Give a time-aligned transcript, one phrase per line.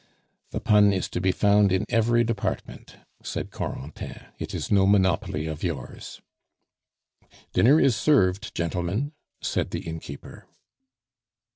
[0.49, 5.45] "The pun is to be found in every department," said Corentin; "it is no monopoly
[5.45, 6.19] of yours."
[7.53, 9.11] "Dinner is served, gentlemen,"
[9.43, 10.47] said the innkeeper.